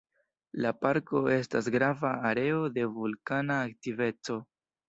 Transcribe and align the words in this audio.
La 0.63 0.71
parko 0.85 1.21
estas 1.35 1.69
grava 1.77 2.13
areo 2.31 2.65
de 2.79 2.89
vulkana 2.97 3.63
aktiveco. 3.69 4.43